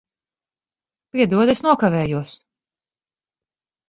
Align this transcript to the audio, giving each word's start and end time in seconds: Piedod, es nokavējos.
Piedod, 1.17 1.51
es 1.53 1.61
nokavējos. 1.65 2.33